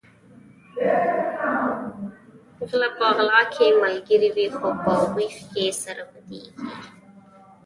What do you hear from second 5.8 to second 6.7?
سره بدیږي